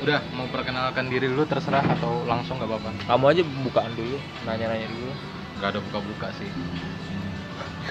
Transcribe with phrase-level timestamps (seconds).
[0.00, 2.90] udah mau perkenalkan diri dulu terserah atau langsung nggak apa-apa.
[3.04, 4.16] Kamu aja bukaan dulu
[4.48, 5.12] nanya-nanya dulu.
[5.60, 6.48] Nggak ada buka-buka sih.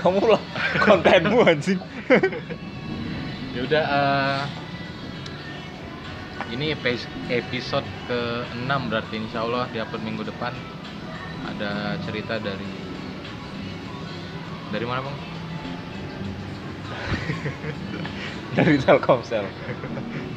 [0.01, 0.41] Kamu lah
[0.85, 1.79] kontenmu anjing.
[3.49, 4.41] Ya udah eh,
[6.53, 10.53] ini epi- episode ke-6 berarti insya Allah di upload minggu depan.
[11.49, 12.69] Ada cerita dari
[14.69, 15.17] dari mana bang?
[18.55, 19.49] dari Telkomsel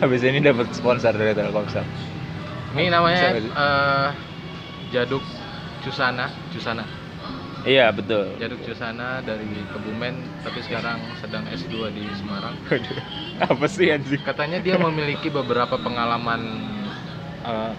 [0.00, 1.84] habis ini dapat sponsor dari Telkomsel
[2.72, 4.08] Ini namanya eh,
[4.90, 5.22] Jaduk
[5.84, 6.84] Cusana, Cusana.
[7.68, 12.56] iya betul Jaduk Cusana dari Kebumen tapi sekarang sedang S2 di Semarang.
[13.40, 16.40] apa sih anjing Katanya dia memiliki beberapa pengalaman
[17.44, 17.72] eh,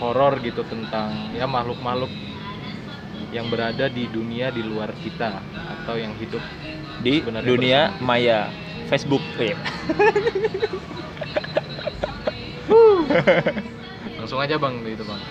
[0.00, 2.10] horor gitu tentang ya makhluk-makhluk
[3.28, 6.40] yang berada di dunia di luar kita atau yang hidup
[7.04, 8.48] di dunia maya
[8.88, 9.58] Facebook Iya.
[14.18, 15.22] langsung aja bang gitu bang.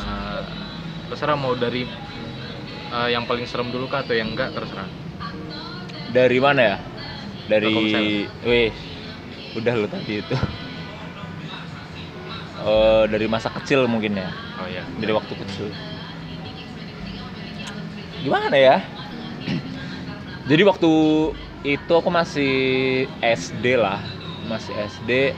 [0.00, 0.40] Eh,
[1.12, 1.84] terserah mau dari
[2.90, 4.88] eh, yang paling serem dulu kah atau yang enggak terserah.
[6.10, 6.76] Dari mana ya?
[7.46, 7.74] Dari
[8.46, 8.70] weh
[9.58, 10.36] udah lo tadi itu.
[12.60, 14.28] Eh, dari masa kecil mungkin ya?
[14.60, 15.72] Oh ya dari waktu kecil.
[18.20, 18.76] Gimana ya?
[20.50, 20.90] Jadi waktu
[21.64, 22.52] itu aku masih
[23.24, 24.00] SD lah.
[24.48, 25.32] Masih SD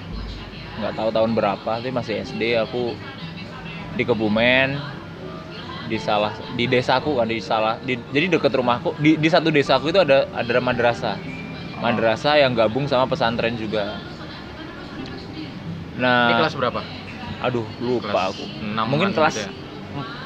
[0.72, 2.96] nggak tahu tahun berapa tapi masih SD aku
[3.92, 4.80] di Kebumen
[5.84, 9.92] di salah di desaku kan di salah di, jadi deket rumahku di, di satu desaku
[9.92, 11.18] itu ada ada madrasah.
[11.82, 13.98] Madrasah yang gabung sama pesantren juga.
[15.98, 16.80] Nah ini kelas berapa?
[17.42, 18.44] aduh lupa Kelas aku.
[18.62, 19.48] enaman mungkin gitu kelas ya?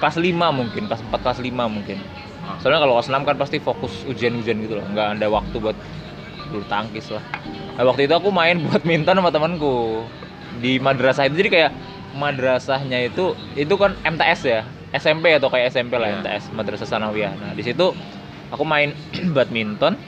[0.05, 1.99] kelas 5 mungkin kelas 4 kelas 5 mungkin.
[2.47, 2.61] Ah.
[2.61, 5.75] soalnya kalau kelas 6 kan pasti fokus ujian-ujian gitu loh nggak ada waktu buat
[6.47, 7.25] bulu tangkis lah.
[7.75, 10.05] Nah, waktu itu aku main buat minta sama temanku
[10.59, 11.37] di madrasah itu.
[11.37, 11.71] Jadi kayak
[12.15, 14.63] madrasahnya itu itu kan MTS ya.
[14.95, 16.17] SMP atau kayak SMP lah Iya.
[16.23, 17.33] MTS Madrasah Sanawiyah.
[17.37, 17.93] Nah di situ
[18.49, 18.97] aku main
[19.37, 19.99] badminton.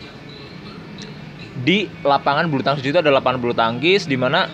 [1.59, 4.47] Di lapangan bulu tangkis itu ada lapangan bulu tangkis di mana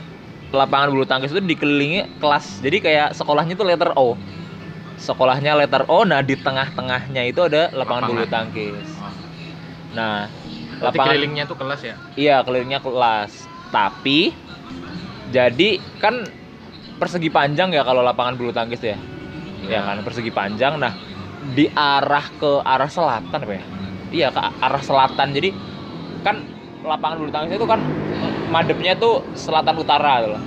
[0.51, 2.65] lapangan bulu tangkis itu dikelilingi kelas.
[2.65, 4.17] Jadi kayak sekolahnya itu letter O.
[4.97, 8.33] Sekolahnya letter O nah di tengah-tengahnya itu ada lapangan, bulu Lapangan.
[8.51, 8.89] tangkis.
[8.99, 9.13] Oh.
[9.93, 10.27] nah
[10.75, 11.95] Berarti lapangan kelilingnya tuh kelas ya?
[12.17, 13.33] Iya kelilingnya kelas.
[13.69, 14.33] Tapi
[15.35, 16.23] jadi kan
[17.03, 18.99] persegi panjang ya kalau lapangan bulu tangkis ya ya
[19.65, 19.81] Iya.
[19.83, 20.95] kan persegi panjang nah
[21.59, 23.65] di arah ke arah selatan apa ya
[24.15, 25.51] iya ke arah selatan jadi
[26.23, 26.39] kan
[26.87, 27.83] lapangan bulu tangkis itu kan
[28.55, 30.43] madepnya tuh selatan utara loh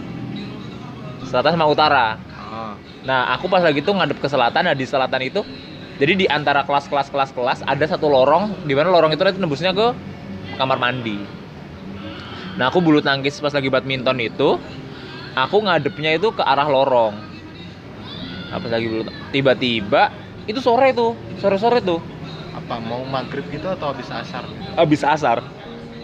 [1.28, 2.06] selatan sama utara
[2.48, 2.74] oh.
[3.08, 5.40] Nah, aku pas lagi tuh ngadep ke selatan, nah di selatan itu
[5.96, 9.96] jadi di antara kelas-kelas kelas-kelas ada satu lorong di mana lorong itu nanti nembusnya ke
[10.60, 11.16] kamar mandi.
[12.58, 14.58] Nah, aku bulu tangkis pas lagi badminton itu
[15.38, 17.14] aku ngadepnya itu ke arah lorong.
[18.50, 20.10] Nah, pas lagi bulu tiba-tiba
[20.50, 22.02] itu sore tuh, sore-sore tuh,
[22.56, 25.44] apa mau maghrib gitu atau habis asar habis asar.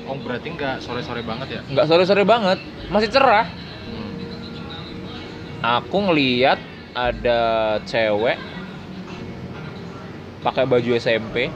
[0.04, 2.60] oh berarti nggak sore-sore banget ya Nggak sore-sore banget,
[2.92, 3.48] masih cerah.
[3.88, 4.12] Hmm.
[5.64, 6.60] aku ngeliat
[6.92, 7.40] ada
[7.88, 8.36] cewek
[10.44, 11.48] pakai baju SMP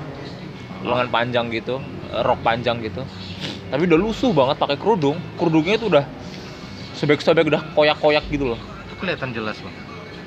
[0.81, 1.84] lengan panjang gitu
[2.24, 3.03] rok panjang gitu
[3.67, 5.19] tapi udah lusuh banget pakai kerudung.
[5.35, 6.05] Kerudungnya itu udah
[6.95, 8.59] sobek-sobek udah koyak-koyak gitu loh.
[8.88, 9.75] Itu kelihatan jelas bang.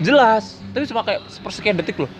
[0.00, 0.60] Jelas.
[0.76, 2.10] Tapi cuma kayak sepersekian detik loh.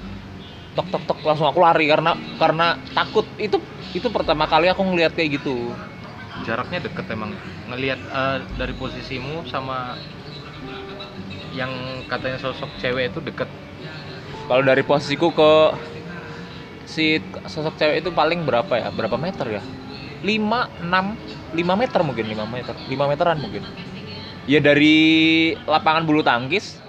[0.73, 3.29] Tok tok tok langsung aku lari karena karena takut.
[3.37, 3.61] Itu
[3.93, 5.77] itu pertama kali aku ngeliat kayak gitu.
[6.49, 7.37] Jaraknya deket emang.
[7.69, 10.01] Ngelihat eh, dari posisimu sama
[11.53, 11.71] yang
[12.09, 13.51] katanya sosok cewek itu deket.
[14.49, 15.53] Kalau dari posisiku ke
[16.89, 18.89] si sosok cewek itu paling berapa ya?
[18.89, 19.63] Berapa meter ya
[20.21, 23.63] 5 6 5 meter mungkin 5 meter 5 meteran mungkin.
[24.49, 24.99] Ya dari
[25.65, 26.81] lapangan bulu tangkis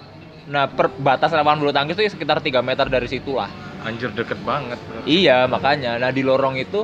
[0.42, 3.46] nah per batas lapangan bulu tangkis itu ya sekitar 3 meter dari situ lah
[3.86, 5.98] anjir deket banget iya makanya.
[6.02, 6.82] Nah di lorong itu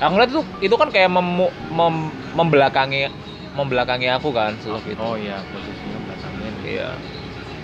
[0.00, 3.12] aku ngeliat tuh itu kan kayak memu- mem- membelakangi
[3.52, 4.96] membelakangi aku kan itu.
[4.96, 6.88] Oh iya posisinya belakangin Iya.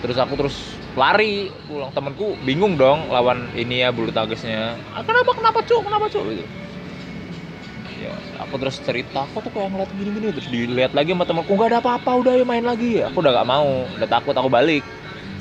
[0.05, 1.89] Terus aku terus lari pulang.
[1.93, 4.77] Temanku bingung dong lawan ini ya bulu tangkisnya.
[4.93, 5.81] Ah, kenapa kenapa cuk?
[5.81, 6.23] Kenapa cuk?
[6.29, 6.45] Gitu.
[8.37, 11.79] Aku terus cerita aku tuh kayak ngeliat gini-gini terus dilihat lagi sama temanku nggak ada
[11.81, 13.01] apa-apa udah ya main lagi.
[13.01, 14.85] Aku udah gak mau, udah takut aku balik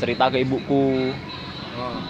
[0.01, 1.13] cerita ke ibuku.
[1.77, 2.01] oh.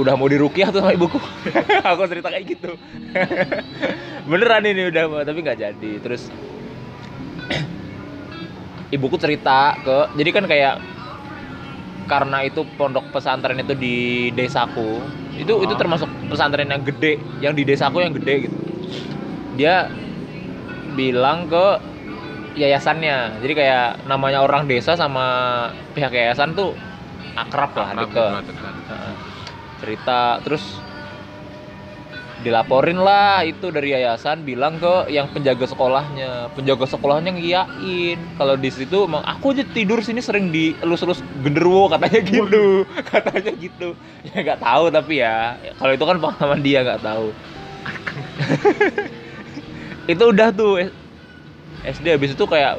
[0.00, 1.16] Udah mau dirukiah tuh sama ibuku.
[1.88, 2.76] aku cerita kayak gitu.
[4.30, 5.92] Beneran ini udah tapi nggak jadi.
[6.04, 6.28] Terus
[8.96, 10.74] ibuku cerita ke jadi kan kayak
[12.08, 15.00] karena itu pondok pesantren itu di desaku
[15.32, 15.78] itu itu Oh.
[15.80, 18.56] termasuk pesantren yang gede yang di desaku yang gede gitu
[19.56, 19.88] dia
[20.94, 21.66] bilang ke
[22.56, 23.40] yayasannya.
[23.40, 25.24] Jadi kayak namanya orang desa sama
[25.96, 26.76] pihak yayasan tuh
[27.32, 28.74] akrab lah Akrab, deket.
[28.92, 29.14] Heeh.
[29.82, 30.62] cerita terus
[32.42, 36.50] dilaporin lah itu dari yayasan bilang ke yang penjaga sekolahnya.
[36.54, 38.18] Penjaga sekolahnya ngiyain.
[38.36, 42.84] Kalau di situ emang aku aja tidur sini sering dielus-elus genderuwo katanya gitu.
[43.06, 43.94] Katanya gitu.
[44.28, 47.26] Ya nggak tahu tapi ya kalau itu kan pengalaman dia nggak tahu
[50.06, 50.94] itu udah tuh S-
[51.82, 52.78] SD habis itu kayak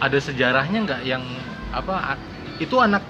[0.00, 1.22] ada sejarahnya nggak yang
[1.70, 2.16] apa
[2.60, 3.04] itu anak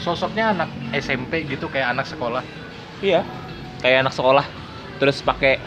[0.00, 2.44] sosoknya anak SMP gitu kayak anak sekolah
[3.00, 3.24] iya
[3.80, 4.44] kayak anak sekolah
[5.00, 5.60] terus pakai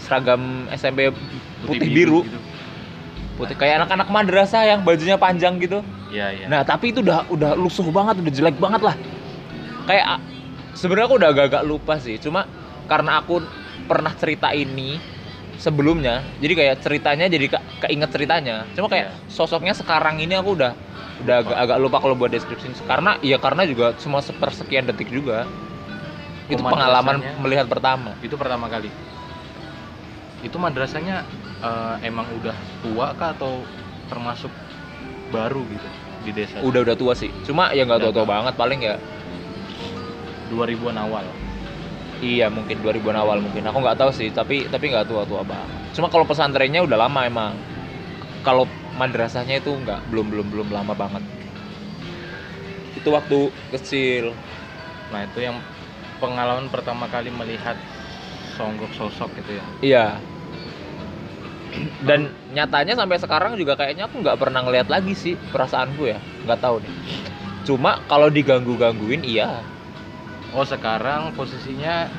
[0.00, 1.12] seragam SMP
[1.64, 2.40] putih biru gitu.
[3.36, 6.46] putih kayak anak-anak madrasah yang bajunya panjang gitu Iya, iya.
[6.50, 8.98] Nah, tapi itu udah udah lusuh banget, udah jelek banget lah.
[9.86, 10.18] Kayak
[10.74, 12.18] sebenarnya aku udah agak-agak lupa sih.
[12.18, 12.50] Cuma
[12.90, 13.38] karena aku
[13.84, 14.96] pernah cerita ini
[15.56, 18.64] sebelumnya, jadi kayak ceritanya jadi ke keinget ceritanya.
[18.72, 19.28] Cuma kayak Iya.
[19.28, 20.72] sosoknya sekarang ini aku udah
[21.20, 22.72] udah agak, agak lupa kalau buat deskripsi.
[22.84, 25.44] Karena ya karena juga cuma sepersekian detik juga.
[26.48, 27.38] Itu Oh, pengalaman madrasahnya.
[27.38, 28.10] melihat pertama.
[28.20, 28.90] itu pertama kali
[30.40, 31.22] itu madrasahnya
[31.60, 33.60] eh, emang udah tua kah atau
[34.08, 34.48] termasuk
[35.28, 35.88] baru gitu
[36.24, 37.28] di desa Udah udah tua sih.
[37.44, 38.32] Cuma ya nggak tua-tua tua.
[38.34, 38.96] banget paling ya
[40.50, 41.22] 2000-an awal
[42.20, 43.64] Iya mungkin 2000-an awal mungkin.
[43.64, 45.68] Aku nggak tahu sih, tapi tapi nggak tua-tua banget.
[45.96, 47.52] Cuma kalau pesantrennya udah lama emang.
[48.44, 51.24] Kalau madrasahnya itu nggak belum belum belum lama banget.
[52.96, 53.38] Itu waktu
[53.72, 54.36] kecil.
[55.10, 55.58] nah itu yang
[56.22, 57.74] pengalaman pertama kali melihat
[58.54, 60.06] songgok sosok gitu ya Iya.
[62.06, 66.18] Dan nyatanya sampai sekarang juga kayaknya aku nggak pernah ngeliat lagi sih perasaanku ya.
[66.46, 66.94] Nggak tahu nih.
[67.66, 69.66] Cuma kalau diganggu gangguin iya.
[70.54, 72.10] Oh sekarang posisinya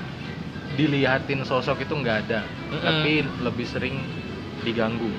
[0.79, 2.83] dilihatin sosok itu nggak ada Mm-mm.
[2.83, 3.13] tapi
[3.43, 3.99] lebih sering
[4.63, 5.11] diganggu.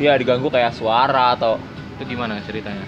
[0.00, 1.60] Iya diganggu kayak suara atau
[1.98, 2.84] itu gimana ceritanya?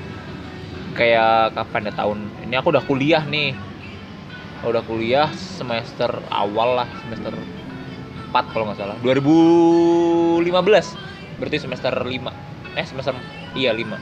[0.93, 2.19] kayak kapan ya tahun?
[2.49, 3.57] Ini aku udah kuliah nih.
[4.65, 7.33] Udah kuliah semester awal lah semester
[8.33, 8.97] 4 kalau nggak salah.
[9.05, 10.49] 2015
[11.43, 13.19] berarti semester 5 eh semester
[13.59, 13.99] iya 5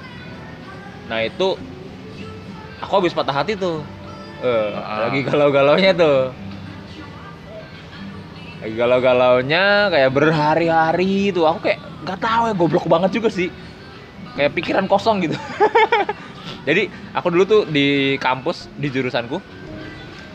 [1.08, 1.56] nah itu
[2.84, 3.80] aku habis patah hati tuh
[4.40, 5.08] eh, Ah.
[5.08, 6.32] lagi galau-galaunya tuh.
[8.60, 11.48] Lagi galau-galaunya kayak berhari-hari tuh.
[11.48, 13.48] Aku kayak nggak tahu ya goblok banget juga sih.
[14.36, 15.36] Kayak pikiran kosong gitu.
[16.68, 19.40] Jadi aku dulu tuh di kampus di jurusanku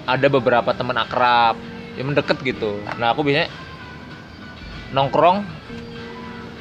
[0.05, 1.53] ada beberapa teman akrab
[1.97, 2.81] yang mendekat gitu.
[2.97, 3.49] Nah aku biasanya
[4.89, 5.45] nongkrong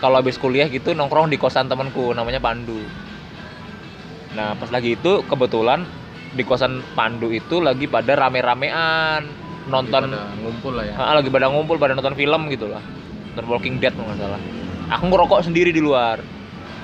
[0.05, 2.77] kalau habis kuliah gitu nongkrong di kosan temanku namanya Pandu.
[4.37, 5.89] Nah pas lagi itu kebetulan
[6.35, 9.23] di kosan Pandu itu lagi pada rame-ramean
[9.71, 10.95] nonton Pada ngumpul lah ya.
[10.99, 12.83] Ah, lagi pada ngumpul pada nonton film gitu lah.
[13.33, 14.41] Nonton Walking Dead kalau nggak salah.
[14.99, 16.21] Aku ngerokok sendiri di luar.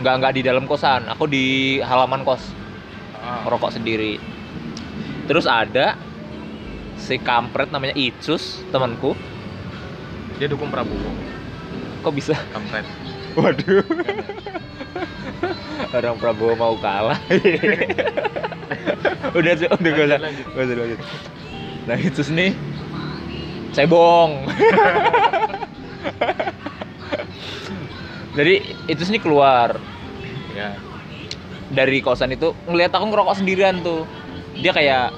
[0.00, 1.05] Nggak nggak di dalam kosan.
[1.12, 2.41] Aku di halaman kos.
[3.20, 4.17] Ah, ngerokok sendiri.
[5.29, 5.99] Terus ada
[6.97, 9.12] si kampret namanya Icus temanku.
[10.41, 11.12] Dia dukung Prabowo.
[12.00, 12.32] Kok bisa?
[12.55, 12.88] Kampret.
[13.37, 13.85] Waduh
[15.96, 17.19] orang Prabowo mau kalah.
[19.38, 20.19] Udah sih udah gak usah.
[20.19, 20.46] Lanjut, lanjut.
[20.54, 21.00] Gak usah, lanjut.
[21.88, 22.52] nah Icus nih
[23.72, 24.44] cebong
[28.38, 29.76] jadi Icus nih keluar.
[30.54, 30.78] Ya.
[31.70, 34.06] Dari kosan itu ngelihat aku ngerokok sendirian tuh.
[34.59, 35.11] Dia kayak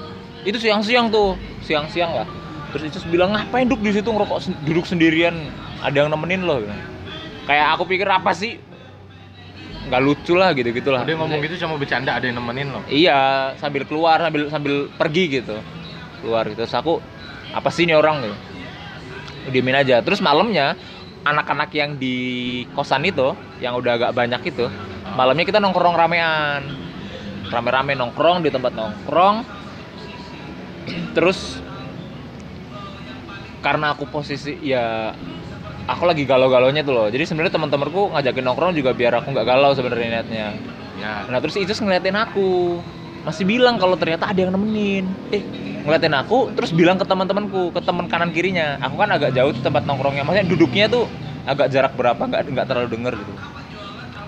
[0.45, 1.37] itu siang-siang tuh.
[1.61, 2.27] Siang-siang lah.
[2.73, 5.37] Terus itu bilang ngapain duduk di situ ngerokok duduk sendirian.
[5.85, 6.81] Ada yang nemenin lo bilang.
[7.43, 8.55] kayak aku pikir apa sih
[9.83, 11.03] nggak lucu lah gitu gitulah.
[11.03, 15.41] Dia ngomong gitu cuma bercanda ada yang nemenin loh iya sambil keluar sambil sambil pergi
[15.41, 15.57] gitu.
[16.23, 16.63] Keluar gitu.
[16.63, 17.03] Terus aku
[17.51, 18.23] apa sih ini orang?
[18.23, 18.37] Gitu.
[19.51, 19.99] Diemin aja.
[19.99, 20.79] Terus malamnya
[21.23, 22.15] anak-anak yang di
[22.75, 24.67] kosan itu yang udah agak banyak itu
[25.15, 26.61] malamnya kita nongkrong ramean.
[27.51, 29.35] Rame-rame nongkrong di tempat nongkrong.
[31.15, 31.61] Terus
[33.63, 35.15] karena aku posisi ya
[35.87, 37.07] aku lagi galau-galaunya tuh loh.
[37.11, 40.47] Jadi sebenarnya teman-temanku ngajakin nongkrong juga biar aku nggak galau sebenarnya niatnya.
[40.99, 41.27] Ya.
[41.27, 42.79] Nah terus Icus ngeliatin aku.
[43.23, 45.07] Masih bilang kalau ternyata ada yang nemenin.
[45.31, 45.43] Eh
[45.83, 48.79] ngeliatin aku terus bilang ke teman-temanku Ke teman kanan kirinya.
[48.83, 50.23] Aku kan agak jauh tuh tempat nongkrongnya.
[50.27, 51.07] Maksudnya duduknya tuh
[51.43, 53.33] agak jarak berapa nggak nggak terlalu denger gitu.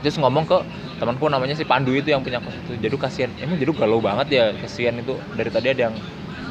[0.04, 0.58] Terus ngomong ke
[1.02, 3.32] temanku namanya si Pandu itu yang punya kos itu Jadu kasihan.
[3.42, 4.46] Emang Jadu galau banget ya?
[4.60, 5.18] Kasihan itu.
[5.34, 5.96] Dari tadi ada yang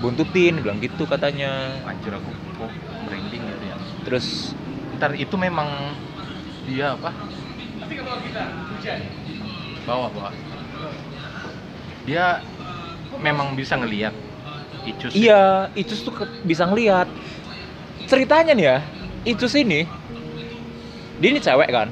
[0.02, 1.80] buntutin Bilang gitu katanya.
[1.86, 2.28] Anjir aku
[2.60, 2.72] kok
[3.08, 3.76] merinding gitu ya.
[4.04, 4.52] Terus
[4.94, 5.68] ntar itu memang
[6.64, 7.10] dia apa
[9.84, 10.32] bawah bawah
[12.04, 12.40] dia
[13.20, 14.12] memang bisa ngelihat
[14.84, 15.24] Icus itu.
[15.24, 17.08] Iya, Icus tuh ke- bisa ngeliat.
[18.04, 18.78] Ceritanya nih ya,
[19.24, 19.88] Icus ini,
[21.16, 21.88] dia ini cewek kan.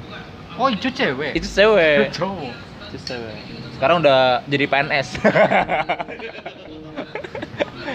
[0.61, 1.33] Oh, itu cewek.
[1.33, 2.53] itu cewek Itu cowok.
[2.93, 3.37] itu cewek
[3.73, 5.09] sekarang udah jadi PNS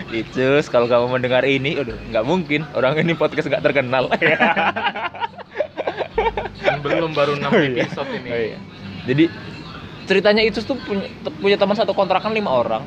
[0.10, 4.08] Icus, kalau kamu mendengar ini, udah nggak mungkin orang ini podcast nggak terkenal.
[6.84, 7.84] Belum baru 6 Oh iya.
[7.84, 8.30] episode ini.
[8.30, 8.58] Oh iya.
[9.06, 9.24] Jadi
[10.06, 12.84] ceritanya itu tuh punya, punya teman satu kontrakan lima orang.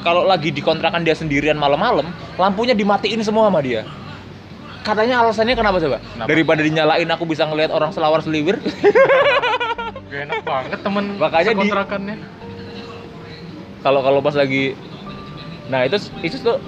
[0.00, 3.84] Kalau lagi di kontrakan dia sendirian malam-malam, lampunya dimatiin semua sama dia.
[4.80, 6.00] Katanya alasannya kenapa coba?
[6.00, 6.24] Kenapa?
[6.26, 8.56] Daripada dinyalain aku bisa ngelihat orang selawar seliwir.
[10.08, 12.16] Gak enak banget temen Makanya di- kontrakannya.
[13.80, 14.72] Kalau kalau pas lagi
[15.70, 15.96] Nah, itu
[16.26, 16.58] itu tuh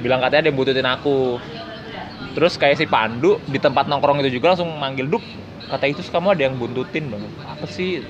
[0.00, 1.36] bilang katanya dia bututin aku.
[2.32, 5.20] Terus kayak si Pandu di tempat nongkrong itu juga langsung manggil Duk.
[5.68, 7.22] Kata itu kamu ada yang buntutin bang.
[7.44, 8.00] Apa sih?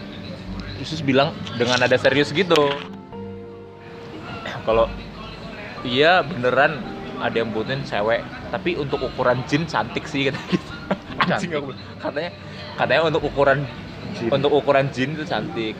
[0.78, 2.58] Isus bilang dengan ada serius gitu.
[4.66, 4.87] Kalau
[5.82, 6.78] iya beneran
[7.18, 10.70] ada yang buntutin cewek, tapi untuk ukuran jin cantik sih kata gitu.
[11.22, 11.58] Anjing Cantik.
[11.58, 11.70] aku.
[12.02, 12.30] Katanya
[12.78, 13.58] katanya untuk ukuran
[14.18, 14.30] Jin.
[14.30, 15.75] untuk ukuran jin itu cantik.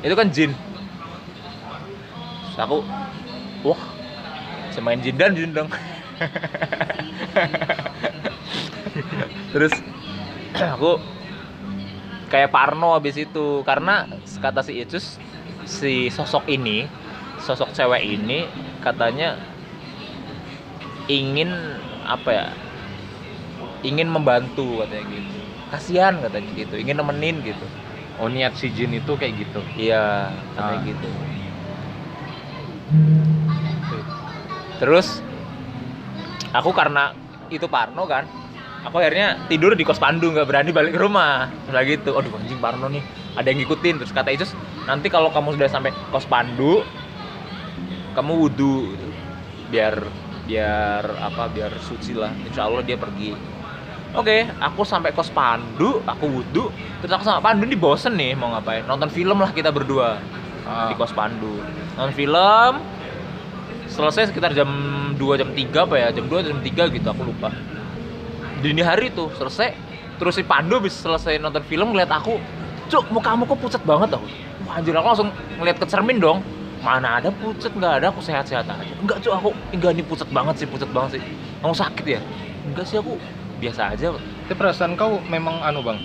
[0.00, 0.52] Itu kan jin.
[2.60, 2.84] Terus aku
[3.64, 3.80] wah
[4.68, 5.72] semain jin dan jin dong.
[9.56, 9.72] Terus
[10.76, 11.00] aku
[12.28, 14.04] kayak Parno habis itu karena
[14.44, 15.16] kata si Icus
[15.64, 16.84] si sosok ini
[17.40, 18.44] sosok cewek ini
[18.84, 19.40] katanya
[21.08, 21.48] ingin
[22.04, 22.46] apa ya
[23.80, 25.32] ingin membantu katanya gitu
[25.72, 27.64] kasihan katanya gitu ingin nemenin gitu
[28.20, 29.64] Oh, niat si Jin itu kayak gitu.
[29.80, 30.84] iya katanya Ah.
[30.84, 31.08] gitu
[34.80, 35.22] terus
[36.50, 37.14] aku karena
[37.52, 38.26] itu Parno kan
[38.84, 41.48] aku akhirnya tidur di kos Pandu nggak berani balik ke rumah.
[41.68, 42.16] Lagi gitu.
[42.16, 43.04] Aduh anjing Parno nih.
[43.36, 43.94] Ada yang ngikutin.
[44.00, 44.56] Terus kata Icus
[44.88, 46.82] nanti kalau kamu sudah sampai kos Pandu
[48.16, 49.06] kamu wudhu gitu.
[49.70, 50.02] biar
[50.50, 52.32] biar apa biar suci lah.
[52.42, 53.36] Insya Allah dia pergi.
[54.10, 58.50] Oke, aku sampai kos Pandu, aku wudhu, terus aku sama Pandu nih bosen nih mau
[58.50, 58.82] ngapain?
[58.82, 60.18] Nonton film lah kita berdua
[60.70, 61.58] Ah, di kos Pandu.
[61.98, 62.72] Nonton film,
[63.90, 64.70] selesai sekitar jam
[65.18, 66.08] 2 jam 3 apa ya?
[66.14, 67.50] Jam 2 jam 3 gitu, aku lupa.
[68.62, 69.74] Dini hari tuh selesai,
[70.22, 72.38] terus si Pandu habis selesai nonton film ngeliat aku,
[72.86, 74.26] cuk mukamu kok pucat banget aku.
[74.70, 76.38] Wah anjir aku langsung ngeliat ke cermin dong.
[76.86, 78.94] Mana ada pucat nggak ada aku sehat-sehat aja.
[79.02, 81.22] Enggak cuk aku enggak ini pucat banget sih pucat banget sih.
[81.60, 82.20] Kamu sakit ya?
[82.70, 83.18] Enggak sih aku
[83.60, 84.16] biasa aja
[84.48, 86.00] Tapi perasaan kau memang anu bang,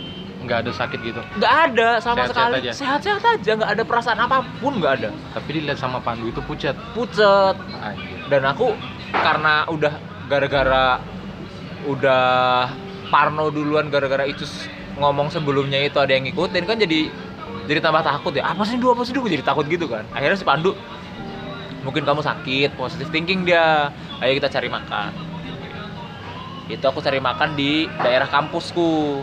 [0.46, 1.22] nggak ada sakit gitu.
[1.38, 2.56] nggak ada sama Sehat-sehat sekali.
[2.62, 2.72] aja.
[2.72, 5.10] sehat-sehat aja nggak ada perasaan apa pun nggak ada.
[5.34, 6.78] Tapi dilihat sama Pandu itu pucat.
[6.94, 8.18] pucet Anjir.
[8.30, 8.78] dan aku
[9.12, 9.94] karena udah
[10.26, 11.02] gara-gara
[11.86, 12.24] udah
[13.10, 14.46] Parno duluan gara-gara itu
[14.98, 17.10] ngomong sebelumnya itu ada yang ngikutin kan jadi
[17.66, 18.46] jadi tambah takut ya.
[18.46, 20.06] Apa sih dua apa sih dua jadi takut gitu kan.
[20.14, 20.74] Akhirnya si Pandu
[21.86, 23.94] mungkin kamu sakit positive thinking dia.
[24.22, 25.10] Ayo kita cari makan.
[26.66, 29.22] Itu aku cari makan di daerah kampusku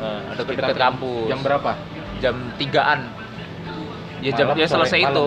[0.00, 1.26] nah, deket-deket Sekitar kampus.
[1.28, 1.72] Jam berapa?
[2.22, 3.10] jam tigaan.
[4.22, 5.10] Ya jam Malam, ya sore, selesai malam.
[5.10, 5.26] itu.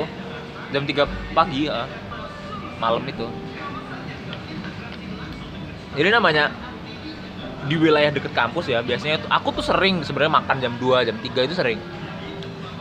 [0.72, 1.84] Jam 3 pagi ya.
[2.80, 3.28] Malam itu.
[6.00, 6.52] Jadi namanya
[7.66, 11.18] di wilayah deket kampus ya biasanya tuh aku tuh sering sebenarnya makan jam 2 jam
[11.20, 11.80] 3 itu sering.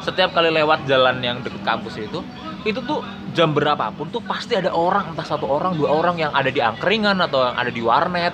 [0.07, 2.23] Setiap kali lewat jalan yang deket kampus itu
[2.65, 3.05] itu tuh
[3.37, 7.21] jam berapapun tuh pasti ada orang entah satu orang dua orang yang ada di angkringan
[7.21, 8.33] atau yang ada di warnet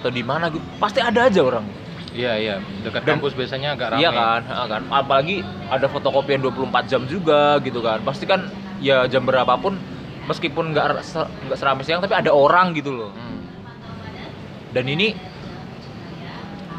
[0.00, 0.64] atau di mana gitu.
[0.80, 1.79] Pasti ada aja orang
[2.10, 4.02] Iya iya, dekat Dan- kampus biasanya agak ramai.
[4.02, 4.82] Iya kan, ha, kan.
[4.90, 8.02] Apalagi ada fotokopian 24 jam juga gitu kan.
[8.02, 8.50] Pasti kan
[8.82, 9.78] ya jam berapapun
[10.26, 11.06] meskipun nggak
[11.46, 13.10] nggak seramai siang tapi ada orang gitu loh.
[13.14, 13.46] Hmm.
[14.74, 15.14] Dan ini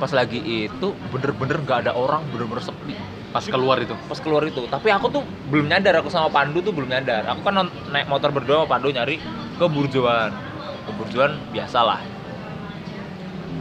[0.02, 2.98] pas lagi itu bener-bener nggak ada orang, bener-bener sepi
[3.32, 3.96] Pas keluar itu.
[4.12, 4.68] pas keluar itu.
[4.68, 7.24] Tapi aku tuh belum nyadar, aku sama Pandu tuh belum nyadar.
[7.32, 7.56] Aku kan
[7.88, 9.16] naik motor berdua sama Pandu nyari
[9.56, 10.36] ke Burjoan.
[10.84, 12.04] Ke Burjoan biasalah.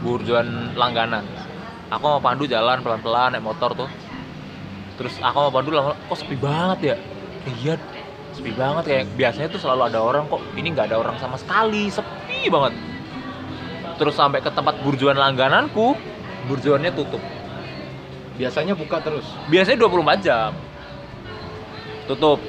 [0.03, 1.23] Burjoan langganan.
[1.91, 3.89] Aku sama Pandu jalan pelan-pelan naik motor tuh.
[4.95, 6.95] Terus aku sama Pandu lama kok sepi banget ya?
[7.59, 7.75] Iya,
[8.31, 10.39] sepi banget kayak biasanya tuh selalu ada orang kok.
[10.55, 12.79] Ini nggak ada orang sama sekali, sepi banget.
[13.99, 15.99] Terus sampai ke tempat burjuan langgananku,
[16.47, 17.19] burjuannya tutup.
[18.39, 19.27] Biasanya buka terus.
[19.51, 20.55] Biasanya 24 jam.
[22.07, 22.39] Tutup.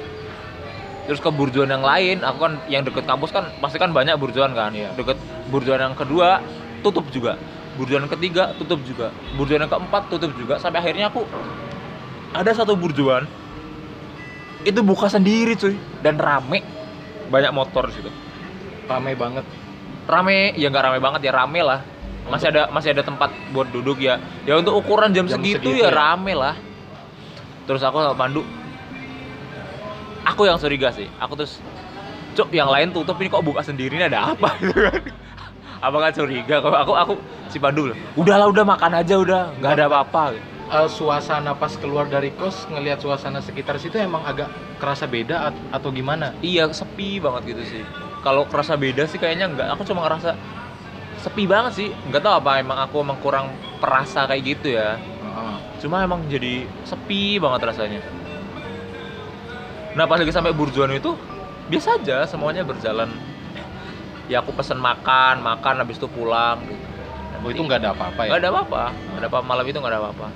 [1.03, 4.55] Terus ke burjuan yang lain, aku kan yang deket kampus kan pasti kan banyak burjuan
[4.55, 4.71] kan.
[4.71, 4.95] Iya.
[4.95, 5.19] Deket
[5.51, 6.39] burjuan yang kedua
[6.79, 7.35] tutup juga.
[7.73, 9.09] Burjuan ketiga tutup juga.
[9.33, 10.61] Burjuan yang keempat tutup juga.
[10.61, 11.25] Sampai akhirnya aku
[12.33, 13.25] ada satu burjuan.
[14.61, 15.73] Itu buka sendiri cuy.
[16.05, 16.61] Dan rame.
[17.33, 18.11] Banyak motor di situ.
[18.85, 19.45] Ramai banget.
[20.05, 20.53] rame.
[20.53, 21.31] Ya nggak rame banget ya.
[21.33, 21.81] Rame lah.
[22.29, 24.21] Masih ada masih ada tempat buat duduk ya.
[24.47, 25.91] Ya untuk ukuran jam, Jam segitu, segitu ya, ya.
[25.91, 26.55] rame lah.
[27.65, 28.45] Terus aku sama Pandu.
[30.23, 31.09] Aku yang curiga sih.
[31.19, 31.59] Aku terus
[32.37, 33.17] cuk yang lain tutup.
[33.17, 33.97] Ini kok buka sendiri?
[33.97, 34.55] Ini ada apa?
[34.61, 35.01] Gitu kan
[35.83, 37.13] apa nggak curiga kalau aku aku
[37.51, 39.51] si Pandu udahlah udah makan aja udah.
[39.59, 40.23] Nggak ada apa-apa.
[40.63, 44.47] Eh, suasana pas keluar dari kos ngelihat suasana sekitar situ emang agak
[44.79, 46.31] kerasa beda at- atau gimana?
[46.39, 47.83] iya sepi banget gitu sih.
[48.23, 50.39] Kalau kerasa beda sih kayaknya enggak aku cuma ngerasa
[51.19, 51.89] sepi banget sih.
[52.07, 53.51] Nggak tahu apa emang aku emang kurang
[53.83, 54.95] perasa kayak gitu ya.
[55.83, 57.99] Cuma emang jadi sepi banget rasanya.
[59.93, 61.13] Nah pas lagi sampai Burjuan itu
[61.67, 63.11] biasa aja semuanya berjalan
[64.31, 66.59] ya aku pesen makan makan habis itu pulang.
[66.63, 66.93] Gitu
[67.43, 68.29] Oh itu nggak ada apa-apa ya?
[68.31, 68.83] nggak ada apa-apa.
[68.95, 70.27] Nggak ada apa malam itu nggak ada apa-apa.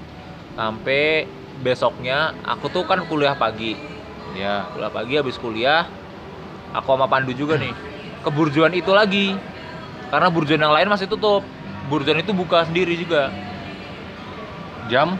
[0.59, 1.03] Sampai
[1.63, 3.79] besoknya aku tuh kan kuliah pagi.
[4.35, 4.67] Ya.
[4.75, 5.87] kuliah pagi habis kuliah
[6.75, 7.71] aku sama Pandu juga nih.
[8.21, 9.39] Ke Burjuan itu lagi.
[10.11, 11.47] Karena Burjuan yang lain masih tutup.
[11.87, 13.31] Burjuan itu buka sendiri juga.
[14.91, 15.15] Jam?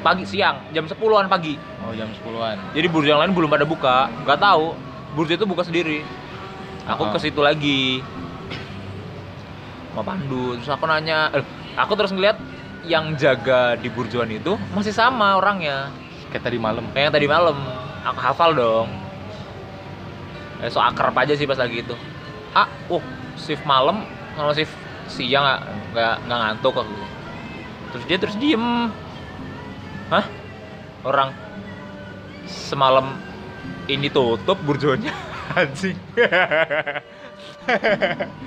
[0.00, 0.62] pagi siang.
[0.70, 1.58] Jam 10-an pagi.
[1.82, 2.58] Oh jam 10-an.
[2.74, 4.06] jadi burjo yang lain belum pada buka.
[4.22, 4.78] Nggak tahu.
[5.18, 6.06] Burjo itu buka sendiri
[6.86, 8.00] aku ke situ lagi.
[9.92, 10.56] Sama Pandu.
[10.60, 12.38] Terus aku nanya eh, aku terus ngeliat
[12.86, 15.90] yang jaga di burjuan itu masih sama orangnya.
[16.30, 16.84] Kayak tadi malam.
[16.94, 17.56] kayak yang tadi malam.
[18.06, 18.88] Aku hafal dong.
[20.62, 21.94] Eh, so akrab aja sih pas lagi itu.
[22.54, 23.02] Ah oh
[23.36, 24.06] shift malam
[24.38, 24.72] sama shift
[25.10, 25.60] siang nggak
[25.92, 26.96] nggak nggak ngantuk aku.
[27.94, 28.90] Terus dia terus diem.
[30.06, 30.24] Hah?
[31.02, 31.34] Orang
[32.46, 33.18] semalam
[33.90, 35.10] ini tutup burjonya
[35.54, 35.96] anjing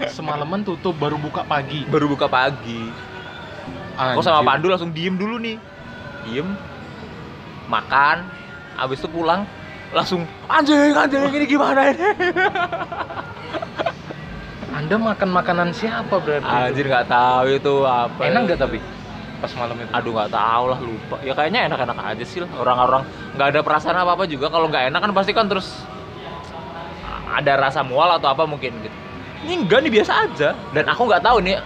[0.08, 1.84] Semalaman tutup baru buka pagi.
[1.88, 2.88] baru buka pagi
[3.96, 4.56] aku sama.
[4.56, 5.60] Pandu langsung diem dulu nih
[6.24, 6.48] diem
[7.68, 8.24] makan
[8.76, 9.44] habis itu pulang
[9.92, 12.08] langsung anjing anjing ini gimana ini
[14.70, 16.48] Anda makan makanan siapa berarti?
[16.48, 18.80] anjir nggak tahu itu apa Enak nggak tapi
[19.40, 19.92] pas malam itu?
[19.92, 22.50] aduh nggak tahu lah lupa ya kayaknya enak-enak aja sih lah.
[22.56, 23.04] orang-orang
[23.36, 25.68] nggak ada perasaan apa apa juga kalau nggak enak kan pasti kan terus
[27.36, 28.98] ada rasa mual atau apa mungkin gitu
[29.46, 31.58] ini enggak nih biasa aja dan aku nggak tahu nih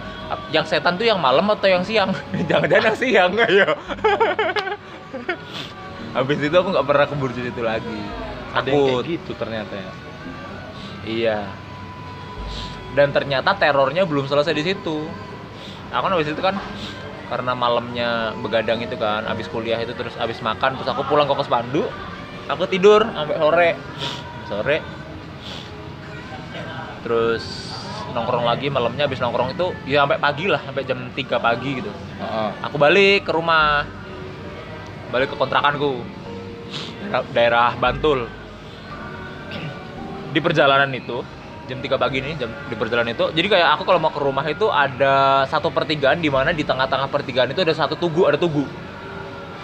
[0.50, 2.12] yang setan tuh yang malam atau yang siang
[2.48, 3.68] jangan-jangan yang siang ayo
[6.14, 8.00] habis itu aku nggak pernah ke burjo itu lagi
[8.54, 9.92] Ada yang kayak gitu ternyata ya.
[11.04, 11.38] Iya.
[12.94, 15.10] Dan ternyata terornya belum selesai di situ.
[15.90, 16.54] Aku habis itu kan
[17.26, 21.34] karena malamnya begadang itu kan, habis kuliah itu terus habis makan terus aku pulang ke
[21.34, 21.90] kos Pandu,
[22.46, 23.70] aku tidur sampai sore.
[24.46, 24.76] Sore.
[27.04, 27.44] Terus
[28.16, 31.92] nongkrong lagi malamnya habis nongkrong itu ya sampai pagi lah, sampai jam 3 pagi gitu.
[31.92, 32.50] Heeh.
[32.64, 33.84] Aku balik ke rumah.
[35.12, 36.00] Balik ke kontrakanku.
[37.04, 38.26] Daerah, daerah Bantul.
[40.34, 41.22] Di perjalanan itu,
[41.70, 43.30] jam 3 pagi nih, jam di perjalanan itu.
[43.30, 47.06] Jadi kayak aku kalau mau ke rumah itu ada satu pertigaan di mana di tengah-tengah
[47.12, 48.66] pertigaan itu ada satu tugu, ada tugu.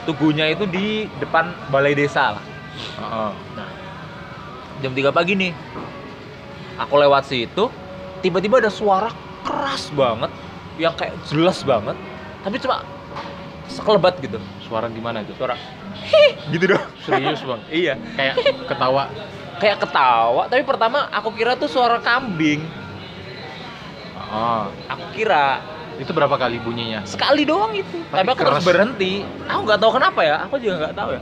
[0.07, 2.45] Tugunya itu di depan balai desa lah.
[3.01, 3.33] Heeh.
[4.85, 5.53] Jam 3 pagi nih.
[6.81, 7.69] Aku lewat situ,
[8.21, 9.13] tiba-tiba ada suara
[9.45, 10.33] keras banget
[10.81, 11.93] yang kayak jelas banget,
[12.41, 12.81] tapi cuma
[13.69, 14.41] sekelebat gitu.
[14.65, 15.37] Suara gimana itu?
[15.37, 15.61] Suara
[16.09, 16.85] "Hih!" gitu dong.
[17.05, 17.61] Serius bang?
[17.85, 19.05] Iya, Kayak ketawa.
[19.61, 22.65] kayak ketawa, tapi pertama aku kira tuh suara kambing.
[24.31, 24.73] Oh.
[24.89, 25.61] Aku kira
[26.01, 27.05] Itu berapa kali bunyinya?
[27.05, 28.01] sekali doang itu.
[28.09, 29.21] Tapi, Tapi aku terus berhenti.
[29.45, 30.37] Aku nggak tahu kenapa ya.
[30.49, 31.21] Aku juga nggak tahu ya.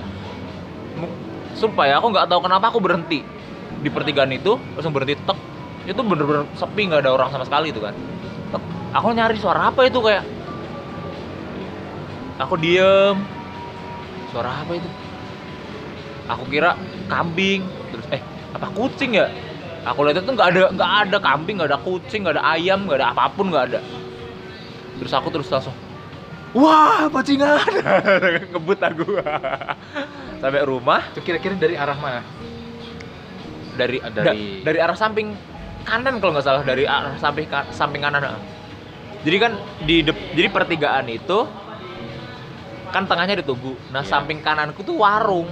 [1.58, 3.26] Sumpah ya, aku nggak tahu kenapa aku berhenti
[3.82, 5.38] di pertigaan itu langsung berhenti tek.
[5.88, 7.94] Itu bener-bener sepi nggak ada orang sama sekali itu kan.
[8.54, 8.62] Tek.
[8.98, 10.24] Aku nyari suara apa itu kayak.
[12.38, 13.16] Aku diem.
[14.30, 14.88] Suara apa itu?
[16.28, 16.76] Aku kira
[17.08, 17.64] kambing.
[17.94, 19.26] Terus eh apa kucing ya?
[19.88, 22.98] Aku lihat itu nggak ada nggak ada kambing, nggak ada kucing, nggak ada ayam, nggak
[23.00, 23.80] ada apa pun nggak ada
[24.98, 25.74] terus aku terus langsung
[26.52, 27.62] wah bajingan
[28.52, 29.22] ngebut aku
[30.42, 32.22] sampai rumah Itu kira-kira dari arah mana?
[33.78, 35.32] Dari dari dari- dari arah samping
[35.86, 38.26] kanan kalau nggak salah dari arah samping samping kanan
[39.22, 41.46] jadi kan di jadi pertigaan itu
[42.88, 43.76] kan tengahnya ada tugu.
[43.92, 44.10] Nah Iya.
[44.10, 45.48] samping kananku tuh warung.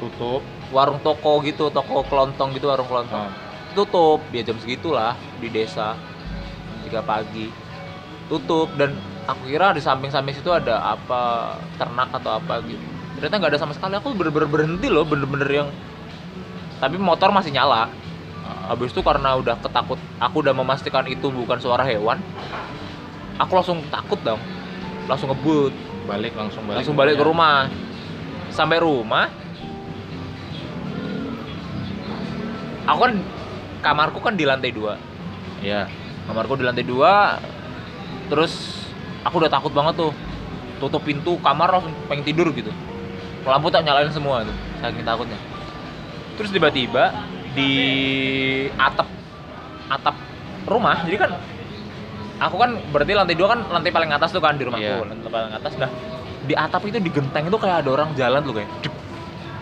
[0.00, 0.42] Tutup.
[0.74, 3.30] warung toko gitu toko kelontong gitu warung kelontong.
[3.30, 3.44] Oh.
[3.76, 5.94] tutup dia jam segitulah di desa
[6.82, 7.52] tiga pagi.
[8.26, 8.96] Tutup dan
[9.30, 12.82] aku kira di samping-samping situ ada apa ternak atau apa gitu.
[13.14, 13.94] Ternyata nggak ada sama sekali.
[14.00, 15.68] Aku bener-bener berhenti loh bener-bener yang
[16.76, 17.88] tapi motor masih nyala.
[17.88, 18.64] Heeh.
[18.70, 22.20] habis itu karena udah ketakut aku udah memastikan itu bukan suara hewan
[23.36, 24.40] aku langsung takut dong.
[25.06, 25.74] Langsung ngebut.
[26.06, 26.76] Balik langsung balik.
[26.82, 27.68] langsung balik ke rumah.
[28.50, 29.28] Sampai rumah
[32.86, 33.12] aku kan
[33.82, 34.94] kamarku kan di lantai dua.
[35.60, 35.90] Iya.
[36.26, 37.38] kamarku di lantai dua
[38.26, 38.82] terus
[39.22, 40.12] aku udah takut banget tuh.
[40.76, 42.70] Tutup pintu kamar langsung pengen tidur gitu.
[43.46, 45.38] Lampu tak nyalain semua tuh saking takutnya
[46.36, 47.10] terus tiba-tiba
[47.56, 47.70] di
[48.76, 49.08] atap
[49.88, 50.16] atap
[50.68, 51.30] rumah jadi kan
[52.36, 54.84] aku kan berarti lantai dua kan lantai paling atas tuh kan di rumahku.
[54.84, 55.08] Iya.
[55.08, 55.90] lantai paling atas nah
[56.46, 58.94] di atap itu di genteng itu kayak ada orang jalan tuh kayak dek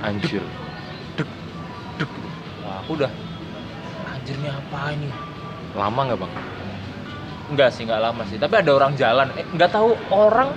[0.05, 0.43] anjir.
[1.17, 2.11] dek
[2.67, 3.11] wah aku udah
[4.11, 5.09] anjir ini apa ini?
[5.73, 6.33] Lama nggak bang?
[7.55, 8.37] Enggak sih nggak lama sih.
[8.37, 9.29] Tapi ada orang jalan.
[9.39, 10.53] Eh, nggak tahu orang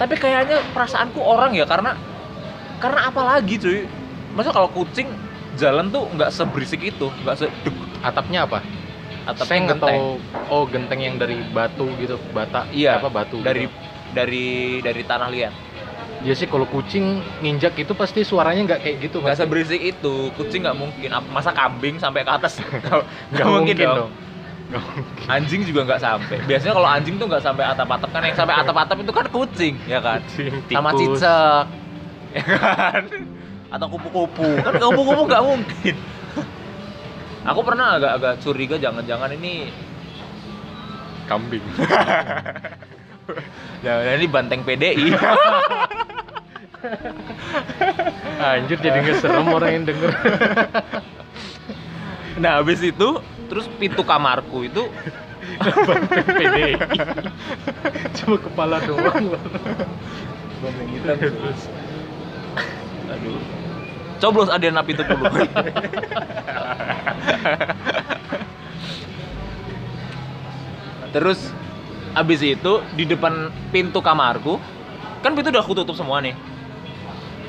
[0.00, 1.94] tapi kayaknya perasaanku orang ya karena
[2.80, 3.84] karena apa lagi cuy?
[4.34, 5.06] Masa kalau kucing
[5.60, 7.46] jalan tuh nggak seberisik itu nggak se
[8.00, 8.64] atapnya apa?
[9.44, 9.78] Seng genteng.
[9.78, 10.16] atau
[10.48, 13.76] oh genteng yang dari batu gitu bata Iya, apa batu dari gitu.
[14.16, 14.48] dari
[14.80, 15.54] dari tanah liat.
[16.20, 20.32] Ya sih kalau kucing nginjak itu pasti suaranya nggak kayak gitu nggak seberisik itu.
[20.34, 21.08] Kucing nggak mungkin.
[21.30, 22.58] Masa kambing sampai ke atas?
[22.60, 23.04] Nggak
[23.36, 24.10] nggak mungkin dong.
[24.70, 25.26] mungkin.
[25.26, 26.36] anjing juga nggak sampai.
[26.46, 29.98] Biasanya kalau anjing tuh nggak sampai atap-atap kan yang sampai atap-atap itu kan kucing ya
[30.02, 30.20] kan?
[30.26, 31.20] Kucing, sama tikus.
[31.20, 31.64] cicak.
[32.30, 33.02] Ya kan
[33.70, 34.48] atau kupu-kupu.
[34.60, 35.96] Kan kupu-kupu nggak mungkin.
[37.40, 39.72] Aku pernah agak-agak curiga jangan-jangan ini
[41.24, 41.64] kambing.
[43.80, 45.14] Jangan ini banteng PDI
[48.40, 50.10] anjir jadi nggak serem orang yang denger.
[52.40, 53.20] Nah habis itu
[53.52, 54.88] terus pintu kamarku itu
[55.60, 56.72] banteng PDI
[58.16, 59.36] cuma kepala doang.
[60.64, 61.16] Banteng hitam.
[61.20, 61.68] Terus.
[63.12, 63.59] Aduh
[64.20, 65.26] coblos Adriana pintu dulu
[71.10, 71.50] terus
[72.14, 74.58] abis itu di depan pintu kamarku
[75.22, 76.34] kan pintu udah aku tutup semua nih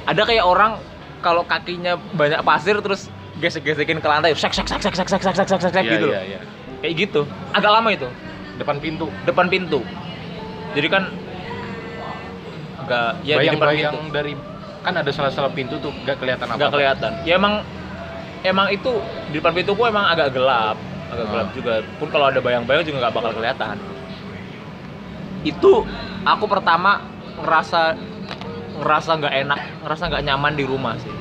[0.06, 0.82] ada kayak orang
[1.22, 5.48] kalau kakinya banyak pasir terus gesek-gesekin ke lantai sek sek sek sek sek sek sek
[5.48, 6.14] sek sek Iya, gitu loh.
[6.14, 6.40] iya, iya.
[6.82, 7.22] kayak gitu
[7.54, 8.10] agak lama itu
[8.58, 9.80] depan pintu depan pintu
[10.74, 11.04] jadi kan
[12.82, 14.34] enggak ya bayang-bayang dari
[14.82, 17.12] kan ada salah-salah pintu tuh nggak kelihatan apa nggak kelihatan.
[17.22, 17.62] Ya emang
[18.42, 18.90] emang itu
[19.30, 20.78] di depan pintuku emang agak gelap.
[21.14, 21.32] Agak Ah.
[21.32, 21.74] gelap juga.
[22.02, 23.78] Pun kalau ada bayang-bayang juga nggak bakal kelihatan.
[25.46, 25.86] Itu
[26.26, 27.06] aku pertama
[27.42, 27.98] ngerasa
[28.82, 31.14] ngerasa nggak enak ngerasa nggak nyaman di rumah sih.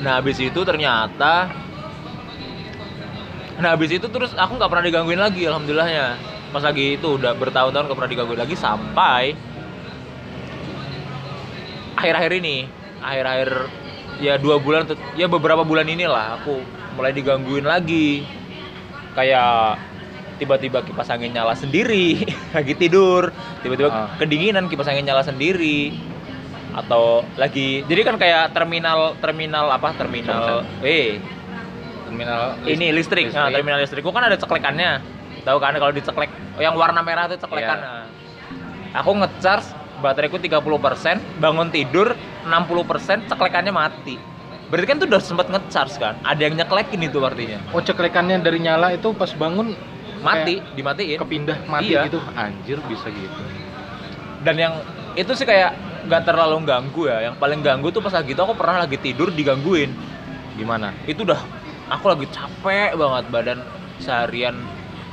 [0.00, 1.52] Nah habis itu ternyata
[3.60, 6.16] nah habis itu terus aku nggak pernah digangguin lagi alhamdulillahnya.
[6.50, 9.36] Pas lagi itu udah bertahun-tahun nggak pernah digangguin lagi sampai
[12.00, 12.56] akhir-akhir ini.
[13.00, 13.48] Akhir-akhir
[14.20, 14.84] ya dua bulan
[15.16, 16.60] ya beberapa bulan inilah aku
[16.96, 18.24] mulai digangguin lagi.
[19.12, 19.76] Kayak
[20.40, 22.24] tiba-tiba kipas angin nyala sendiri
[22.56, 23.28] lagi tidur.
[23.60, 24.08] Tiba-tiba Ah.
[24.16, 25.92] kedinginan kipas angin nyala sendiri.
[26.70, 29.90] Atau lagi jadi kan kayak terminal terminal apa?
[29.92, 31.18] Terminal eh
[32.06, 35.02] terminal ini listrik, Nah, terminal listrikku kan ada ceklekannya?
[35.40, 37.78] Tahu kan kalau diceklek yang warna merah itu ceklekan.
[37.80, 37.86] Iya.
[37.86, 38.06] Nah,
[38.92, 39.66] aku ngecharge
[40.00, 40.60] bateraiku 30%
[41.38, 44.16] bangun tidur 60% ceklekannya mati.
[44.70, 46.14] Berarti kan tuh udah sempet ngecharge kan?
[46.22, 47.58] Ada yang nyeklekin itu artinya?
[47.74, 49.74] Oh ceklekannya dari nyala itu pas bangun
[50.20, 51.18] mati dimatiin.
[51.18, 52.06] kepindah mati Iya.
[52.06, 52.18] gitu.
[52.34, 53.40] Anjir bisa gitu.
[54.46, 54.74] Dan yang
[55.18, 55.74] itu sih kayak
[56.06, 57.28] nggak terlalu ganggu ya.
[57.28, 59.90] Yang paling ganggu tuh pas lagi itu aku pernah lagi tidur digangguin.
[60.54, 60.94] Gimana?
[61.04, 61.40] Itu udah
[61.90, 63.60] aku lagi capek banget badan.
[64.00, 64.56] Seharian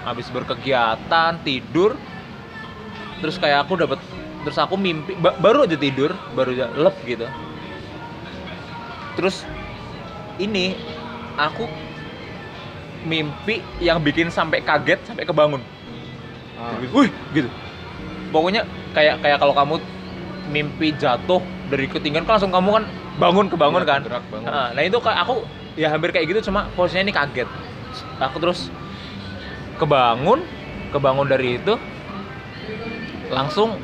[0.08, 2.00] habis berkegiatan tidur
[3.20, 4.00] terus kayak aku dapat
[4.42, 7.26] terus aku mimpi ba- baru aja tidur baru aja lep gitu.
[9.16, 9.44] Terus
[10.38, 10.78] ini
[11.36, 11.66] aku
[13.04, 15.62] mimpi yang bikin sampai kaget sampai kebangun.
[16.58, 16.74] Ah.
[16.90, 17.50] wih gitu.
[18.34, 19.76] Pokoknya kayak kayak kalau kamu
[20.50, 21.38] mimpi jatuh
[21.70, 22.84] dari ketinggian kan langsung kamu kan
[23.18, 24.00] bangun kebangun Iya, kan?
[24.02, 24.48] gerak bangun.
[24.50, 25.36] Nah, nah itu kayak aku
[25.78, 27.50] ya hampir kayak gitu cuma posisinya ini kaget.
[28.18, 28.74] Aku terus
[29.78, 30.42] kebangun
[30.90, 31.78] kebangun dari itu
[33.30, 33.78] langsung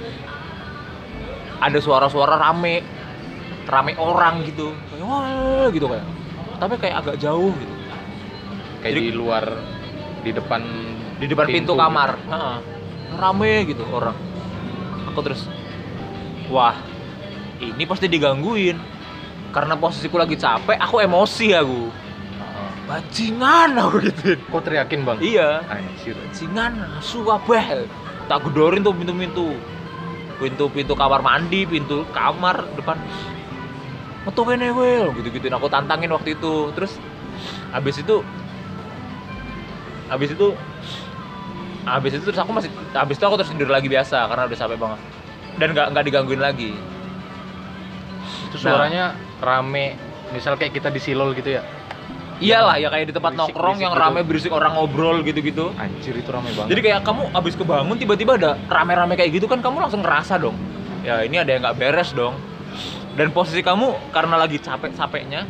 [1.63, 2.84] ada suara-suara rame
[3.63, 4.76] rame orang gitu.
[4.91, 6.06] Kayak wah gitu kayak.
[6.60, 7.73] Tapi kayak agak jauh gitu.
[8.84, 9.43] Kayak Jadi- di luar
[10.23, 10.62] di depan
[11.19, 12.19] di depan pintu, Pintu kamar.
[12.19, 12.58] Heeh.
[13.13, 14.17] rame gitu orang.
[15.13, 15.45] Aku terus
[16.49, 16.76] wah
[17.63, 18.76] ini pasti digangguin.
[19.54, 21.82] Karena posisiku lagi capek aku emosi aku.
[22.41, 22.73] Ah.
[22.89, 24.36] bajingan aku gitu.
[24.49, 25.17] Kok teriakin bang?
[25.21, 25.62] Iya.
[25.69, 26.17] Anjir.
[26.17, 27.86] Bajingan asu kabeh.
[28.28, 29.54] Tak gedorin tuh pintu-pintu
[30.43, 32.99] pintu-pintu kamar mandi pintu kamar depan.
[34.27, 36.71] Metu kene wel gitu-gituin aku tantangin waktu itu.
[36.75, 36.99] Terus
[37.71, 38.19] habis itu
[40.12, 40.47] habis itu
[41.84, 44.77] habis itu terus aku masih habis itu aku terus tidur lagi biasa karena udah capek
[44.79, 44.99] banget.
[45.60, 46.71] Dan nggak nggak digangguin lagi.
[48.51, 48.63] Itu Nah.
[48.63, 49.06] suaranya
[49.39, 49.95] rame.
[50.34, 51.62] Misal kayak kita di silol gitu ya
[52.39, 54.03] iyalah ya kayak di tempat Berisik- nongkrong berisik yang gitu.
[54.03, 58.31] rame berisik orang ngobrol gitu-gitu anjir itu rame banget Jadi kayak kamu abis kebangun tiba-tiba
[58.35, 60.57] ada rame-rame kayak gitu kan kamu langsung ngerasa dong.
[61.01, 62.39] Ya ini ada yang nggak beres dong.
[63.13, 65.45] Dan posisi kamu karena lagi capek-capeknya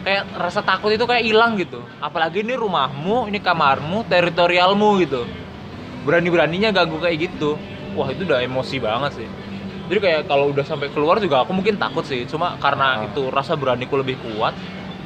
[0.00, 1.82] kayak rasa takut itu kayak hilang gitu.
[1.98, 5.22] Apalagi ini rumahmu, ini kamarmu, teritorialmu gitu.
[6.02, 7.54] Berani-beraninya ganggu kayak gitu.
[7.92, 9.28] wah itu udah emosi banget sih
[9.84, 13.04] jadi kayak kalau udah sampai keluar juga aku mungkin takut sih cuma karena Ah.
[13.04, 14.56] itu rasa beraniku lebih kuat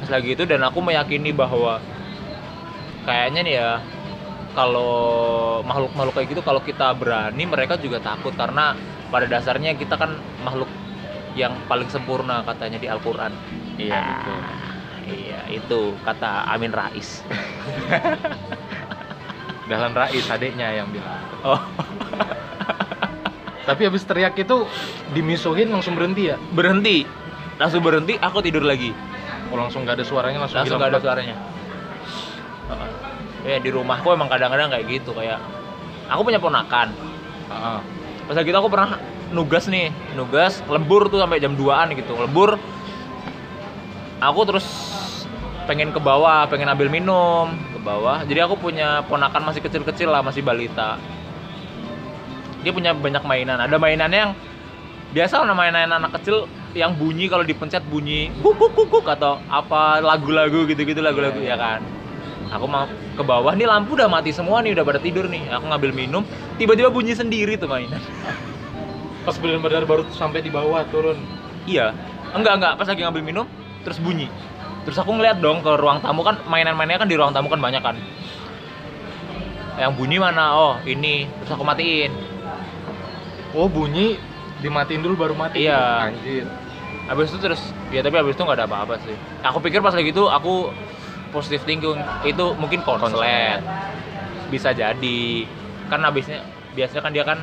[0.07, 1.79] lagi itu dan aku meyakini bahwa
[3.07, 3.71] kayaknya nih ya
[4.57, 8.73] kalau makhluk-makhluk kayak gitu kalau kita berani mereka juga takut karena
[9.13, 10.67] pada dasarnya kita kan makhluk
[11.37, 13.29] yang paling sempurna katanya di Al-Qur'an.
[13.77, 14.39] Iya betul.
[15.07, 17.23] Iya, itu kata Amin Rais.
[19.69, 21.21] Dahlan Rais adiknya yang bilang.
[21.45, 21.61] Oh,
[23.67, 24.63] Tapi habis teriak itu
[25.11, 26.39] dimisuhin langsung berhenti ya?
[26.55, 27.03] berhenti.
[27.59, 28.95] Langsung berhenti, aku tidur lagi.
[29.47, 31.35] Oh, langsung nggak ada suaranya langsung, Langsung gak ada suaranya.
[32.67, 32.89] Heeh.
[33.47, 35.39] Ya di rumahku emang kadang-kadang kayak gitu kayak
[36.11, 36.91] aku punya ponakan.
[37.47, 37.79] Ah.
[38.27, 38.99] Pas lagi itu aku pernah
[39.31, 42.11] nugas nih, nugas lembur tuh sampai jam 2-an gitu.
[42.19, 42.59] Lembur
[44.19, 44.67] aku terus
[45.67, 48.23] pengen ke bawah, pengen ambil minum ke bawah.
[48.27, 50.99] Jadi aku punya ponakan masih kecil-kecil lah, masih balita.
[52.63, 53.63] Dia punya banyak mainan.
[53.63, 54.33] Ada mainannya yang
[55.15, 60.03] biasa mainan anak kecil yang bunyi kalau dipencet bunyi kuk kuk kuk kuk atau apa
[60.03, 61.79] lagu-lagu gitu-gitu lagu-lagu ya kan.
[62.47, 65.51] Aku mau ke bawah nih lampu udah mati semua nih udah pada tidur nih.
[65.51, 66.23] Aku ngambil minum,
[66.55, 67.99] tiba-tiba bunyi sendiri tuh mainan.
[69.27, 71.19] Pas benar-benar baru sampai di bawah turun.
[71.67, 71.91] Iya.
[72.31, 72.73] Enggak, enggak.
[72.79, 73.45] Pas lagi ngambil minum,
[73.83, 74.31] terus bunyi.
[74.87, 77.83] Terus aku ngeliat dong ke ruang tamu kan mainan-mainannya kan di ruang tamu kan banyak
[77.83, 77.99] kan.
[79.75, 80.55] Yang bunyi mana?
[80.55, 81.27] Oh, ini.
[81.43, 82.15] Terus aku matiin.
[83.55, 84.15] Oh bunyi
[84.61, 85.65] dimatiin dulu baru mati.
[85.65, 86.11] Iya.
[86.11, 86.45] Anjir.
[87.07, 87.61] Habis itu terus
[87.93, 89.15] ya tapi habis itu nggak ada apa-apa sih.
[89.45, 90.71] Aku pikir pas lagi itu aku
[91.31, 93.61] positive thinking itu mungkin konslet.
[94.51, 95.47] Bisa jadi.
[95.87, 96.43] Kan habisnya
[96.75, 97.39] biasanya kan dia kan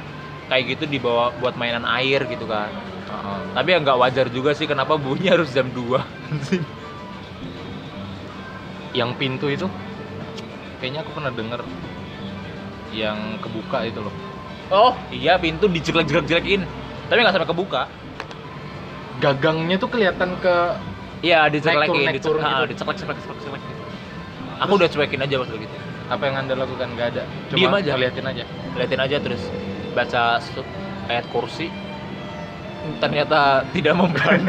[0.53, 2.69] kayak gitu dibawa buat mainan air gitu kan.
[3.09, 3.41] Ah.
[3.57, 6.03] Tapi ya nggak wajar juga sih kenapa bunyi harus jam 2
[8.99, 9.67] Yang pintu itu
[10.79, 11.61] kayaknya aku pernah denger
[12.93, 14.15] yang kebuka itu loh.
[14.69, 17.83] Oh iya pintu dijelek-jelek-jelekin Tapi nggak sampai kebuka
[19.23, 20.57] Gagangnya tuh kelihatan ke
[21.25, 22.73] Iya Naik turun, dicelekin, naik turun dicelek, gitu.
[22.77, 23.83] dicelek, celek, celek, celek gitu.
[24.61, 27.23] Aku udah cuekin aja pas begitu apa yang anda lakukan nggak ada.
[27.49, 27.91] Cuma Diem aja.
[27.97, 28.45] ngeliatin aja.
[28.77, 29.43] Liatin aja terus
[29.95, 30.43] baca
[31.09, 31.71] ayat kursi
[33.01, 34.45] Ternyata tidak mempan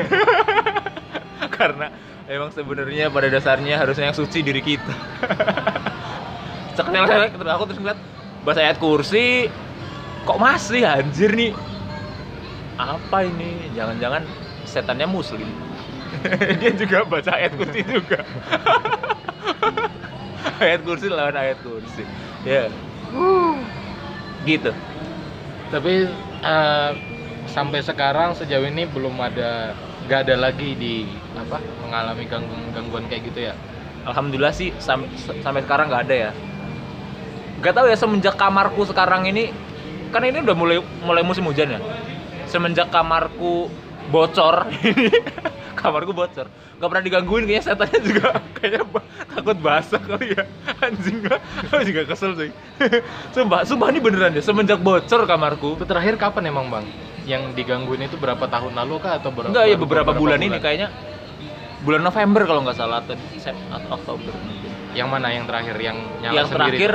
[1.55, 1.87] Karena
[2.27, 4.91] emang sebenarnya pada dasarnya harusnya yang suci diri kita
[6.75, 7.99] terus aku terus ngeliat
[8.43, 9.47] baca ayat kursi
[10.25, 11.53] Kok masih anjir nih
[12.75, 13.71] Apa ini?
[13.71, 14.23] Jangan-jangan
[14.67, 15.47] setannya muslim.
[16.61, 18.19] Dia juga baca ayat kursi juga.
[20.55, 22.07] Ayat kursi lawan ayat kursi.
[22.47, 22.71] Ya.
[24.47, 24.71] Gitu.
[25.67, 26.07] Tapi
[26.39, 26.91] eh,
[27.51, 29.75] sampai sekarang sejauh ini belum ada
[30.07, 31.03] nggak ada lagi di
[31.35, 33.55] apa mengalami gangguan gangguan kayak gitu ya.
[34.05, 35.09] alhamdulillah sih sam-
[35.43, 36.31] sampai sekarang nggak ada ya.
[37.59, 39.51] Nggak tahu ya semenjak kamarku sekarang ini
[40.13, 41.79] kan ini udah mulai mulai musim hujan ya
[42.45, 43.67] semenjak kamarku
[44.09, 44.69] bocor
[45.79, 48.27] kamarku bocor nggak pernah digangguin kayaknya setannya juga
[48.57, 50.43] kayaknya ba- takut basah kali ya
[50.85, 51.37] anjing gua
[51.71, 52.49] aku juga kesel sih
[53.33, 56.85] sumpah sumpah ini beneran deh semenjak bocor kamarku Itu terakhir kapan emang bang?
[57.25, 59.49] Yang digangguin itu berapa tahun lalu kah atau berapa?
[59.49, 60.93] enggak ya beberapa, bulan, ini kayaknya
[61.81, 63.17] bulan November kalau nggak salah atau
[63.89, 64.33] Oktober.
[64.93, 66.77] Yang mana yang terakhir yang nyala yang sendiri?
[66.77, 66.93] terakhir?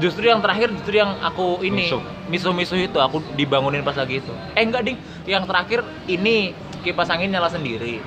[0.00, 2.02] Justru yang terakhir justru yang aku ini Misuh.
[2.32, 7.28] misuh-misuh itu aku dibangunin pas lagi itu eh enggak ding yang terakhir ini kipas angin
[7.28, 8.00] nyala sendiri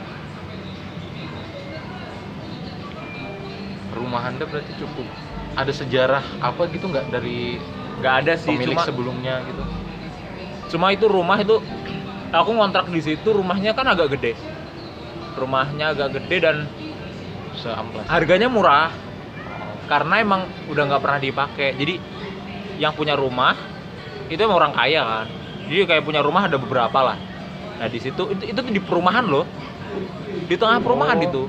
[3.93, 5.05] rumah anda berarti cukup
[5.53, 7.61] ada sejarah apa gitu nggak dari
[8.01, 9.63] nggak ada sih pemilik cuma sebelumnya gitu?
[10.73, 11.61] cuma itu rumah itu
[12.33, 14.33] aku ngontrak di situ rumahnya kan agak gede
[15.37, 16.57] rumahnya agak gede dan
[17.53, 18.09] Seamplas.
[18.09, 18.89] harganya murah
[19.93, 20.41] karena emang
[20.73, 21.77] udah nggak pernah dipakai.
[21.77, 22.01] Jadi
[22.81, 23.53] yang punya rumah
[24.25, 25.25] itu emang orang kaya kan.
[25.69, 27.17] Jadi kayak punya rumah ada beberapa lah.
[27.77, 29.45] Nah di situ itu itu di perumahan loh.
[30.49, 31.27] Di tengah perumahan Oh.
[31.29, 31.43] itu.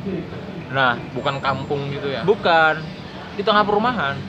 [0.68, 2.20] Nah Bukan kampung gitu ya?
[2.20, 2.84] bukan.
[3.32, 4.20] Di tengah perumahan.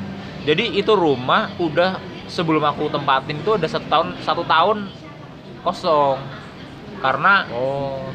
[0.48, 2.00] Jadi itu rumah udah
[2.32, 4.88] sebelum aku tempatin itu ada satu tahun satu tahun
[5.60, 6.24] kosong.
[7.04, 8.08] Karena Oh,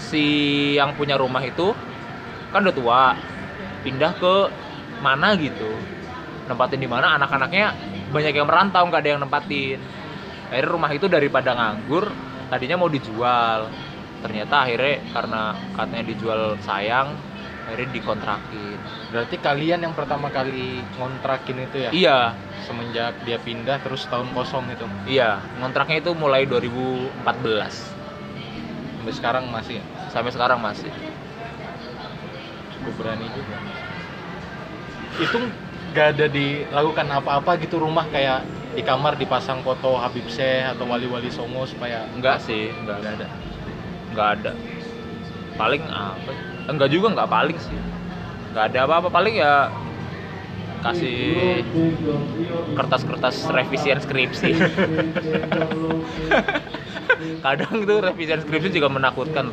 [0.00, 0.24] si
[0.80, 1.76] yang punya rumah itu
[2.50, 3.02] kan udah tua
[3.84, 4.34] pindah ke
[5.00, 5.68] mana gitu
[6.46, 7.72] nempatin di mana anak-anaknya
[8.10, 9.78] banyak yang merantau nggak ada yang nempatin
[10.50, 12.10] akhirnya rumah itu daripada nganggur
[12.50, 13.70] tadinya mau dijual
[14.20, 15.42] ternyata akhirnya karena
[15.78, 17.14] katanya dijual sayang
[17.70, 18.78] akhirnya dikontrakin
[19.14, 21.90] berarti kalian yang pertama kali ngontrakin itu ya?
[21.94, 22.18] iya
[22.66, 24.84] Semenjak dia pindah terus tahun kosong itu.
[25.06, 27.24] iya ngontraknya itu mulai 2014
[29.00, 29.84] Sampai sekarang masih ya?
[30.12, 30.90] sampai sekarang masih
[32.74, 33.56] cukup berani juga.
[35.20, 35.38] Itu
[35.90, 41.26] nggak ada dilakukan apa-apa gitu rumah kayak di kamar dipasang foto Habib Syekh atau wali-wali
[41.28, 43.26] Songo supaya enggak sih enggak nggak ada.
[44.14, 44.52] Nggak ada.
[45.58, 46.30] Paling apa?
[46.70, 47.78] Enggak juga nggak paling sih.
[48.54, 49.08] Nggak ada apa-apa.
[49.10, 49.54] Paling ya
[50.80, 51.60] kasih
[52.78, 54.50] kertas-kertas revisian skripsi.
[57.44, 59.50] Kadang tuh revisian skripsi juga menakutkan.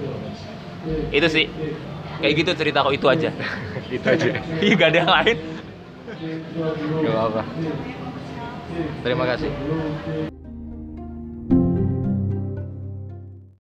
[1.10, 1.50] Itu sih.
[2.18, 3.30] Kayak gitu cerita kok itu aja.
[3.98, 4.30] Itu aja.
[4.62, 5.38] Iya gak ada yang lain
[6.18, 7.44] Gak apa-apa.
[9.06, 9.52] Terima kasih.